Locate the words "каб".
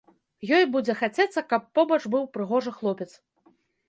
1.51-1.67